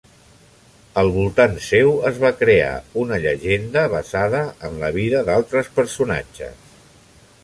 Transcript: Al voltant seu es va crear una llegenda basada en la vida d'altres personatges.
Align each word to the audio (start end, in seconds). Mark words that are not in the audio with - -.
Al 1.01 1.09
voltant 1.17 1.51
seu 1.65 1.91
es 2.11 2.17
va 2.23 2.31
crear 2.39 2.71
una 3.03 3.19
llegenda 3.25 3.83
basada 3.93 4.39
en 4.71 4.81
la 4.85 4.91
vida 4.99 5.21
d'altres 5.29 5.71
personatges. 5.77 6.77